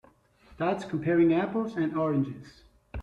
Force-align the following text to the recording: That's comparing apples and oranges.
That's 0.57 0.83
comparing 0.83 1.31
apples 1.31 1.75
and 1.77 1.95
oranges. 1.95 2.63